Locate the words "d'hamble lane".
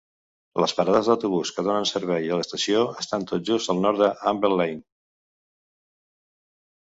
4.05-4.83